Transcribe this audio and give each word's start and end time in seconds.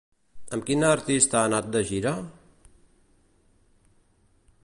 Amb 0.55 0.63
quin 0.69 0.85
artista 0.87 1.37
ha 1.41 1.43
anat 1.51 1.67
de 1.75 1.83
gira? 1.91 2.15